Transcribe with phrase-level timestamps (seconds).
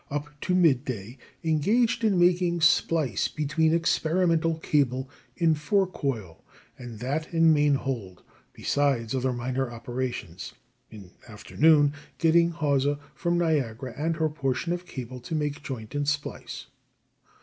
[0.09, 6.43] Up to midday engaged in making splice between experimental cable in fore coil
[6.75, 10.53] and that in main hold, besides other minor operations.
[10.89, 16.07] In afternoon getting hawser from Niagara and her portion of cable to make joint and
[16.07, 16.65] splice.